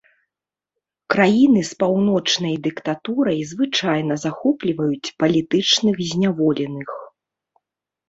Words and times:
Краіны 1.13 1.61
з 1.71 1.77
пануючай 1.83 2.57
дыктатурай 2.69 3.39
звычайна 3.51 4.13
захопліваюць 4.25 5.13
палітычных 5.23 5.95
зняволеных. 6.11 6.89